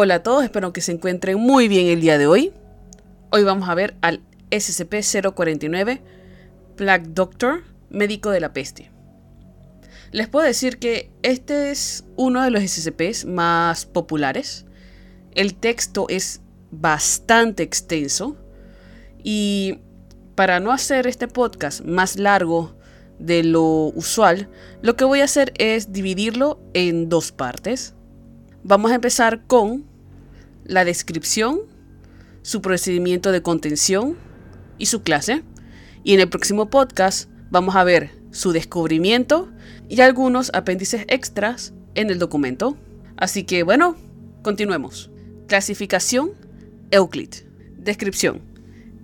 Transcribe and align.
Hola 0.00 0.14
a 0.14 0.22
todos, 0.22 0.44
espero 0.44 0.72
que 0.72 0.80
se 0.80 0.92
encuentren 0.92 1.40
muy 1.40 1.66
bien 1.66 1.88
el 1.88 2.00
día 2.00 2.18
de 2.18 2.28
hoy. 2.28 2.52
Hoy 3.32 3.42
vamos 3.42 3.68
a 3.68 3.74
ver 3.74 3.96
al 4.00 4.20
SCP-049, 4.52 6.00
Plague 6.76 7.06
Doctor, 7.08 7.64
médico 7.90 8.30
de 8.30 8.38
la 8.38 8.52
peste. 8.52 8.92
Les 10.12 10.28
puedo 10.28 10.46
decir 10.46 10.78
que 10.78 11.10
este 11.24 11.72
es 11.72 12.04
uno 12.14 12.44
de 12.44 12.52
los 12.52 12.62
SCPs 12.62 13.24
más 13.24 13.86
populares. 13.86 14.66
El 15.34 15.56
texto 15.56 16.06
es 16.08 16.42
bastante 16.70 17.64
extenso 17.64 18.36
y 19.24 19.80
para 20.36 20.60
no 20.60 20.70
hacer 20.70 21.08
este 21.08 21.26
podcast 21.26 21.80
más 21.80 22.20
largo 22.20 22.76
de 23.18 23.42
lo 23.42 23.86
usual, 23.96 24.48
lo 24.80 24.94
que 24.94 25.04
voy 25.04 25.22
a 25.22 25.24
hacer 25.24 25.52
es 25.58 25.92
dividirlo 25.92 26.60
en 26.72 27.08
dos 27.08 27.32
partes. 27.32 27.96
Vamos 28.62 28.92
a 28.92 28.94
empezar 28.94 29.44
con 29.48 29.87
la 30.68 30.84
descripción, 30.84 31.60
su 32.42 32.62
procedimiento 32.62 33.32
de 33.32 33.42
contención 33.42 34.16
y 34.78 34.86
su 34.86 35.02
clase. 35.02 35.42
Y 36.04 36.14
en 36.14 36.20
el 36.20 36.28
próximo 36.28 36.70
podcast 36.70 37.28
vamos 37.50 37.74
a 37.74 37.82
ver 37.82 38.10
su 38.30 38.52
descubrimiento 38.52 39.48
y 39.88 40.00
algunos 40.02 40.50
apéndices 40.54 41.04
extras 41.08 41.72
en 41.96 42.10
el 42.10 42.20
documento. 42.20 42.76
Así 43.16 43.42
que 43.42 43.64
bueno, 43.64 43.96
continuemos. 44.42 45.10
Clasificación 45.48 46.32
Euclid. 46.90 47.30
Descripción. 47.78 48.42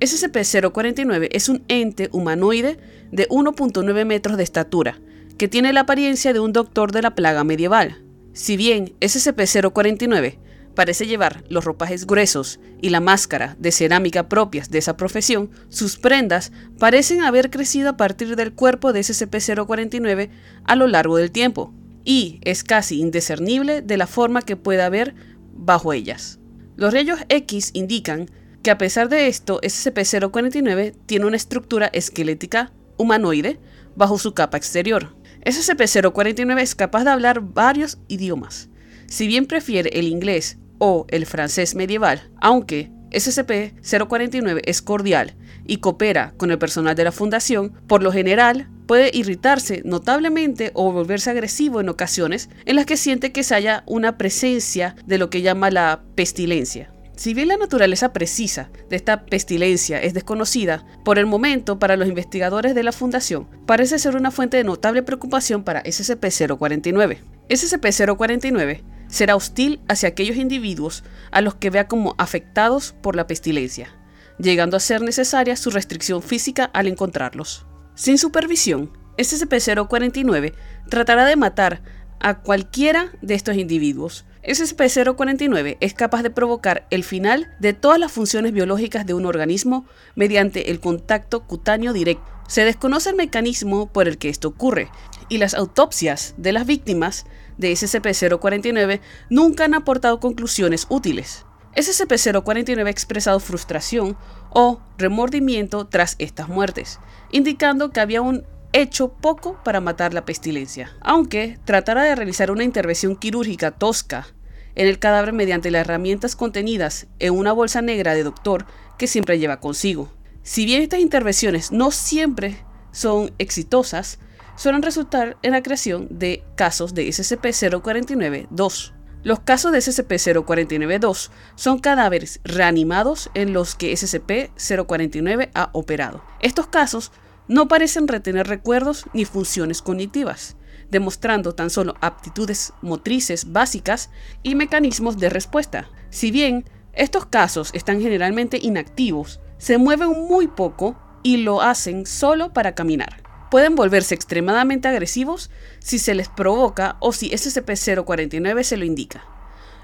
SCP-049 0.00 1.28
es 1.30 1.48
un 1.48 1.62
ente 1.68 2.08
humanoide 2.12 2.78
de 3.12 3.28
1.9 3.28 4.04
metros 4.04 4.36
de 4.36 4.42
estatura, 4.42 4.98
que 5.38 5.46
tiene 5.46 5.72
la 5.72 5.80
apariencia 5.80 6.32
de 6.32 6.40
un 6.40 6.52
doctor 6.52 6.90
de 6.90 7.02
la 7.02 7.14
plaga 7.14 7.44
medieval. 7.44 8.02
Si 8.32 8.56
bien 8.56 8.94
SCP-049 9.00 10.38
parece 10.74 11.06
llevar 11.06 11.44
los 11.48 11.64
ropajes 11.64 12.06
gruesos 12.06 12.60
y 12.80 12.90
la 12.90 13.00
máscara 13.00 13.56
de 13.58 13.72
cerámica 13.72 14.28
propias 14.28 14.70
de 14.70 14.78
esa 14.78 14.96
profesión, 14.96 15.50
sus 15.68 15.98
prendas 15.98 16.52
parecen 16.78 17.22
haber 17.22 17.50
crecido 17.50 17.90
a 17.90 17.96
partir 17.96 18.36
del 18.36 18.52
cuerpo 18.52 18.92
de 18.92 19.00
SCP-049 19.00 20.30
a 20.64 20.76
lo 20.76 20.86
largo 20.86 21.16
del 21.16 21.30
tiempo, 21.30 21.72
y 22.04 22.40
es 22.42 22.64
casi 22.64 23.00
indiscernible 23.00 23.82
de 23.82 23.96
la 23.96 24.06
forma 24.06 24.42
que 24.42 24.56
pueda 24.56 24.86
haber 24.86 25.14
bajo 25.54 25.92
ellas. 25.92 26.38
Los 26.76 26.92
rayos 26.92 27.20
X 27.28 27.70
indican 27.74 28.28
que 28.62 28.70
a 28.70 28.78
pesar 28.78 29.08
de 29.08 29.26
esto, 29.26 29.60
SCP-049 29.60 30.94
tiene 31.06 31.26
una 31.26 31.36
estructura 31.36 31.88
esquelética 31.92 32.72
humanoide 32.96 33.58
bajo 33.96 34.18
su 34.18 34.34
capa 34.34 34.56
exterior. 34.56 35.14
SCP-049 35.44 36.60
es 36.60 36.74
capaz 36.74 37.04
de 37.04 37.10
hablar 37.10 37.40
varios 37.40 37.98
idiomas. 38.08 38.68
Si 39.06 39.26
bien 39.26 39.46
prefiere 39.46 39.90
el 39.98 40.06
inglés 40.06 40.58
o 40.84 41.06
el 41.10 41.26
francés 41.26 41.76
medieval, 41.76 42.28
aunque 42.40 42.90
SCP-049 43.12 44.62
es 44.64 44.82
cordial 44.82 45.36
y 45.64 45.76
coopera 45.76 46.34
con 46.36 46.50
el 46.50 46.58
personal 46.58 46.96
de 46.96 47.04
la 47.04 47.12
Fundación, 47.12 47.72
por 47.86 48.02
lo 48.02 48.10
general 48.10 48.68
puede 48.88 49.12
irritarse 49.14 49.82
notablemente 49.84 50.72
o 50.74 50.90
volverse 50.90 51.30
agresivo 51.30 51.80
en 51.80 51.88
ocasiones 51.88 52.50
en 52.66 52.74
las 52.74 52.86
que 52.86 52.96
siente 52.96 53.30
que 53.30 53.44
se 53.44 53.54
haya 53.54 53.84
una 53.86 54.18
presencia 54.18 54.96
de 55.06 55.18
lo 55.18 55.30
que 55.30 55.42
llama 55.42 55.70
la 55.70 56.02
pestilencia. 56.16 56.92
Si 57.14 57.32
bien 57.32 57.46
la 57.46 57.58
naturaleza 57.58 58.12
precisa 58.12 58.70
de 58.90 58.96
esta 58.96 59.24
pestilencia 59.26 60.02
es 60.02 60.14
desconocida, 60.14 60.84
por 61.04 61.20
el 61.20 61.26
momento 61.26 61.78
para 61.78 61.96
los 61.96 62.08
investigadores 62.08 62.74
de 62.74 62.82
la 62.82 62.90
Fundación 62.90 63.46
parece 63.66 64.00
ser 64.00 64.16
una 64.16 64.32
fuente 64.32 64.56
de 64.56 64.64
notable 64.64 65.04
preocupación 65.04 65.62
para 65.62 65.84
SCP-049. 65.84 67.18
SCP-049 67.48 68.80
será 69.12 69.36
hostil 69.36 69.80
hacia 69.88 70.08
aquellos 70.08 70.38
individuos 70.38 71.04
a 71.30 71.42
los 71.42 71.54
que 71.54 71.68
vea 71.68 71.86
como 71.86 72.14
afectados 72.16 72.94
por 73.02 73.14
la 73.14 73.26
pestilencia, 73.26 73.94
llegando 74.38 74.76
a 74.76 74.80
ser 74.80 75.02
necesaria 75.02 75.54
su 75.56 75.70
restricción 75.70 76.22
física 76.22 76.64
al 76.72 76.86
encontrarlos. 76.88 77.66
Sin 77.94 78.16
supervisión, 78.16 78.90
SCP-049 79.18 80.54
tratará 80.88 81.26
de 81.26 81.36
matar 81.36 81.82
a 82.20 82.38
cualquiera 82.38 83.12
de 83.20 83.34
estos 83.34 83.56
individuos, 83.56 84.24
SCP-049 84.44 85.76
es 85.78 85.94
capaz 85.94 86.22
de 86.22 86.30
provocar 86.30 86.86
el 86.90 87.04
final 87.04 87.54
de 87.60 87.74
todas 87.74 88.00
las 88.00 88.10
funciones 88.10 88.52
biológicas 88.52 89.06
de 89.06 89.14
un 89.14 89.26
organismo 89.26 89.86
mediante 90.16 90.70
el 90.70 90.80
contacto 90.80 91.44
cutáneo 91.46 91.92
directo. 91.92 92.24
Se 92.48 92.64
desconoce 92.64 93.10
el 93.10 93.16
mecanismo 93.16 93.92
por 93.92 94.08
el 94.08 94.18
que 94.18 94.28
esto 94.28 94.48
ocurre, 94.48 94.88
y 95.28 95.38
las 95.38 95.54
autopsias 95.54 96.34
de 96.36 96.52
las 96.52 96.66
víctimas 96.66 97.26
de 97.58 97.72
SCP-049 97.72 99.00
nunca 99.30 99.64
han 99.64 99.74
aportado 99.74 100.20
conclusiones 100.20 100.86
útiles. 100.88 101.44
SCP-049 101.74 102.86
ha 102.86 102.90
expresado 102.90 103.40
frustración 103.40 104.16
o 104.50 104.80
remordimiento 104.98 105.86
tras 105.86 106.16
estas 106.18 106.48
muertes, 106.48 106.98
indicando 107.30 107.90
que 107.90 108.00
había 108.00 108.20
un 108.20 108.44
hecho 108.72 109.12
poco 109.12 109.58
para 109.64 109.80
matar 109.80 110.14
la 110.14 110.24
pestilencia, 110.24 110.94
aunque 111.00 111.58
tratara 111.64 112.02
de 112.04 112.14
realizar 112.14 112.50
una 112.50 112.64
intervención 112.64 113.16
quirúrgica 113.16 113.70
tosca 113.70 114.26
en 114.74 114.86
el 114.86 114.98
cadáver 114.98 115.32
mediante 115.32 115.70
las 115.70 115.82
herramientas 115.82 116.36
contenidas 116.36 117.06
en 117.18 117.34
una 117.34 117.52
bolsa 117.52 117.82
negra 117.82 118.14
de 118.14 118.22
doctor 118.22 118.66
que 118.98 119.06
siempre 119.06 119.38
lleva 119.38 119.60
consigo. 119.60 120.12
Si 120.42 120.64
bien 120.64 120.82
estas 120.82 121.00
intervenciones 121.00 121.72
no 121.72 121.90
siempre 121.90 122.56
son 122.90 123.32
exitosas, 123.38 124.18
suelen 124.62 124.82
resultar 124.82 125.36
en 125.42 125.50
la 125.50 125.62
creación 125.62 126.06
de 126.08 126.44
casos 126.54 126.94
de 126.94 127.08
SCP-049-2. 127.08 128.92
Los 129.24 129.40
casos 129.40 129.72
de 129.72 129.78
SCP-049-2 129.78 131.30
son 131.56 131.80
cadáveres 131.80 132.40
reanimados 132.44 133.28
en 133.34 133.52
los 133.52 133.74
que 133.74 133.92
SCP-049 133.92 135.50
ha 135.54 135.70
operado. 135.72 136.22
Estos 136.38 136.68
casos 136.68 137.10
no 137.48 137.66
parecen 137.66 138.06
retener 138.06 138.46
recuerdos 138.46 139.06
ni 139.12 139.24
funciones 139.24 139.82
cognitivas, 139.82 140.54
demostrando 140.92 141.56
tan 141.56 141.68
solo 141.68 141.96
aptitudes 142.00 142.72
motrices 142.82 143.50
básicas 143.50 144.10
y 144.44 144.54
mecanismos 144.54 145.18
de 145.18 145.28
respuesta. 145.28 145.90
Si 146.10 146.30
bien 146.30 146.70
estos 146.92 147.26
casos 147.26 147.70
están 147.72 148.00
generalmente 148.00 148.60
inactivos, 148.62 149.40
se 149.58 149.76
mueven 149.76 150.10
muy 150.10 150.46
poco 150.46 150.96
y 151.24 151.38
lo 151.38 151.62
hacen 151.62 152.06
solo 152.06 152.52
para 152.52 152.76
caminar. 152.76 153.21
Pueden 153.52 153.74
volverse 153.74 154.14
extremadamente 154.14 154.88
agresivos 154.88 155.50
si 155.78 155.98
se 155.98 156.14
les 156.14 156.30
provoca 156.30 156.96
o 157.00 157.12
si 157.12 157.28
SCP-049 157.32 158.62
se 158.62 158.78
lo 158.78 158.86
indica. 158.86 159.26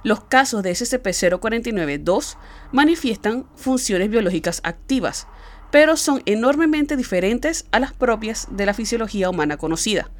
Los 0.02 0.24
casos 0.24 0.62
de 0.62 0.70
SCP-049-2 0.70 2.38
manifiestan 2.72 3.44
funciones 3.56 4.08
biológicas 4.08 4.62
activas, 4.64 5.26
pero 5.70 5.98
son 5.98 6.22
enormemente 6.24 6.96
diferentes 6.96 7.66
a 7.70 7.78
las 7.78 7.92
propias 7.92 8.48
de 8.50 8.64
la 8.64 8.72
fisiología 8.72 9.28
humana 9.28 9.58
conocida. 9.58 10.10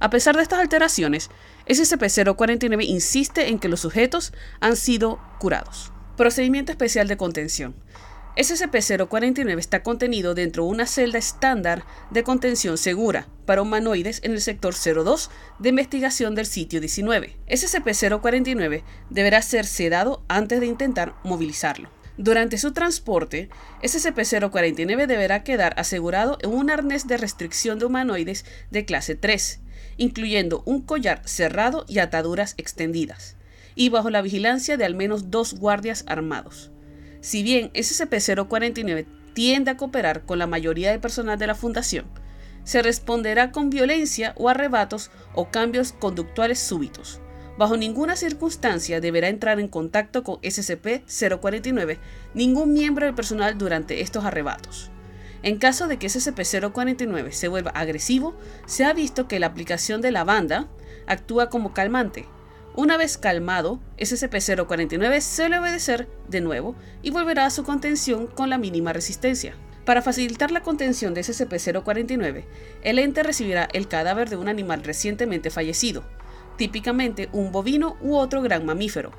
A 0.00 0.10
pesar 0.10 0.36
de 0.36 0.42
estas 0.42 0.58
alteraciones, 0.58 1.30
SCP-049 1.66 2.84
insiste 2.84 3.48
en 3.48 3.58
que 3.58 3.70
los 3.70 3.80
sujetos 3.80 4.34
han 4.60 4.76
sido 4.76 5.18
curados. 5.38 5.92
Procedimiento 6.18 6.72
especial 6.72 7.08
de 7.08 7.16
contención. 7.16 7.74
SCP-049 8.38 9.58
está 9.58 9.82
contenido 9.82 10.32
dentro 10.32 10.62
de 10.62 10.70
una 10.70 10.86
celda 10.86 11.18
estándar 11.18 11.82
de 12.12 12.22
contención 12.22 12.78
segura 12.78 13.26
para 13.46 13.62
humanoides 13.62 14.20
en 14.22 14.30
el 14.30 14.40
sector 14.40 14.74
02 14.74 15.28
de 15.58 15.68
investigación 15.70 16.36
del 16.36 16.46
sitio 16.46 16.80
19. 16.80 17.36
SCP-049 17.48 18.84
deberá 19.10 19.42
ser 19.42 19.66
sedado 19.66 20.22
antes 20.28 20.60
de 20.60 20.66
intentar 20.66 21.16
movilizarlo. 21.24 21.90
Durante 22.16 22.58
su 22.58 22.72
transporte, 22.72 23.48
SCP-049 23.82 25.06
deberá 25.06 25.42
quedar 25.42 25.74
asegurado 25.76 26.38
en 26.40 26.50
un 26.50 26.70
arnés 26.70 27.08
de 27.08 27.16
restricción 27.16 27.80
de 27.80 27.86
humanoides 27.86 28.44
de 28.70 28.84
clase 28.84 29.16
3, 29.16 29.62
incluyendo 29.96 30.62
un 30.64 30.82
collar 30.82 31.22
cerrado 31.24 31.84
y 31.88 31.98
ataduras 31.98 32.54
extendidas, 32.56 33.34
y 33.74 33.88
bajo 33.88 34.10
la 34.10 34.22
vigilancia 34.22 34.76
de 34.76 34.84
al 34.84 34.94
menos 34.94 35.32
dos 35.32 35.54
guardias 35.54 36.04
armados. 36.06 36.70
Si 37.20 37.42
bien 37.42 37.72
SCP-049 37.72 39.06
tiende 39.34 39.70
a 39.70 39.76
cooperar 39.76 40.24
con 40.24 40.38
la 40.38 40.46
mayoría 40.46 40.90
del 40.90 41.00
personal 41.00 41.38
de 41.38 41.46
la 41.46 41.54
Fundación, 41.54 42.06
se 42.64 42.82
responderá 42.82 43.50
con 43.52 43.70
violencia 43.70 44.34
o 44.36 44.48
arrebatos 44.48 45.10
o 45.34 45.50
cambios 45.50 45.92
conductuales 45.92 46.58
súbitos 46.58 47.20
Bajo 47.58 47.76
ninguna 47.76 48.14
circunstancia 48.14 49.00
deberá 49.00 49.28
entrar 49.28 49.58
en 49.58 49.66
contacto 49.66 50.22
con 50.22 50.36
SCP-049 50.42 51.98
ningún 52.32 52.72
miembro 52.72 53.04
del 53.04 53.16
personal 53.16 53.58
durante 53.58 54.00
estos 54.00 54.24
arrebatos. 54.24 54.92
En 55.42 55.58
caso 55.58 55.88
de 55.88 55.98
que 55.98 56.06
SCP-049 56.06 57.32
se 57.32 57.48
vuelva 57.48 57.72
agresivo, 57.72 58.36
se 58.66 58.84
ha 58.84 58.92
visto 58.92 59.26
que 59.26 59.40
la 59.40 59.48
aplicación 59.48 60.00
de 60.00 60.12
la 60.12 60.22
banda 60.22 60.68
actúa 61.08 61.50
como 61.50 61.74
calmante. 61.74 62.26
Una 62.78 62.96
vez 62.96 63.18
calmado, 63.18 63.80
SCP-049 63.98 65.20
suele 65.20 65.58
obedecer 65.58 66.06
de 66.28 66.40
nuevo 66.40 66.76
y 67.02 67.10
volverá 67.10 67.44
a 67.44 67.50
su 67.50 67.64
contención 67.64 68.28
con 68.28 68.50
la 68.50 68.56
mínima 68.56 68.92
resistencia. 68.92 69.56
Para 69.84 70.00
facilitar 70.00 70.52
la 70.52 70.62
contención 70.62 71.12
de 71.12 71.22
SCP-049, 71.22 72.44
el 72.82 73.00
ente 73.00 73.24
recibirá 73.24 73.66
el 73.72 73.88
cadáver 73.88 74.30
de 74.30 74.36
un 74.36 74.46
animal 74.46 74.84
recientemente 74.84 75.50
fallecido, 75.50 76.04
típicamente 76.56 77.28
un 77.32 77.50
bovino 77.50 77.96
u 78.00 78.14
otro 78.14 78.42
gran 78.42 78.64
mamífero. 78.64 79.10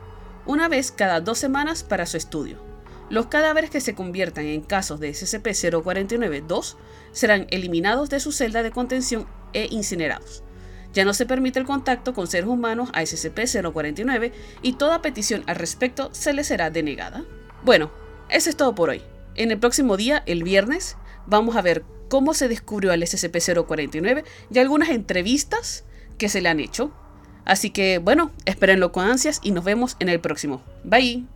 una 0.45 0.69
vez 0.69 0.93
cada 0.93 1.19
dos 1.19 1.37
semanas 1.37 1.83
para 1.83 2.05
su 2.05 2.15
estudio. 2.15 2.63
Los 3.09 3.25
cadáveres 3.25 3.69
que 3.71 3.81
se 3.81 3.93
conviertan 3.93 4.45
en 4.45 4.61
casos 4.61 5.01
de 5.01 5.09
SCP-049-2 5.09 6.77
serán 7.11 7.45
eliminados 7.49 8.09
de 8.09 8.21
su 8.21 8.31
celda 8.31 8.63
de 8.63 8.71
contención 8.71 9.27
e 9.51 9.67
incinerados. 9.69 10.45
Ya 10.93 11.05
no 11.05 11.13
se 11.13 11.25
permite 11.25 11.59
el 11.59 11.65
contacto 11.65 12.13
con 12.13 12.27
seres 12.27 12.49
humanos 12.49 12.89
a 12.93 13.01
SCP-049 13.01 14.31
y 14.61 14.73
toda 14.73 15.01
petición 15.01 15.43
al 15.47 15.55
respecto 15.55 16.09
se 16.13 16.33
le 16.33 16.43
será 16.43 16.69
denegada. 16.69 17.23
Bueno, 17.63 17.91
eso 18.29 18.49
es 18.49 18.57
todo 18.57 18.75
por 18.75 18.89
hoy. 18.89 19.01
En 19.35 19.51
el 19.51 19.59
próximo 19.59 19.97
día, 19.97 20.23
el 20.25 20.43
viernes, 20.43 20.97
vamos 21.25 21.55
a 21.55 21.61
ver 21.61 21.83
cómo 22.09 22.33
se 22.33 22.47
descubrió 22.47 22.91
al 22.91 23.01
SCP-049 23.01 24.23
y 24.51 24.59
algunas 24.59 24.89
entrevistas 24.89 25.85
que 26.17 26.29
se 26.29 26.41
le 26.41 26.49
han 26.49 26.59
hecho. 26.59 26.91
Así 27.45 27.69
que 27.69 27.99
bueno, 27.99 28.31
espérenlo 28.45 28.91
con 28.91 29.05
ansias 29.05 29.39
y 29.43 29.51
nos 29.51 29.63
vemos 29.63 29.95
en 29.99 30.09
el 30.09 30.19
próximo. 30.19 30.61
Bye. 30.83 31.29